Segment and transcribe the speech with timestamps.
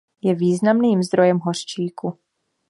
[0.23, 2.19] Je významným zdrojem hořčíku.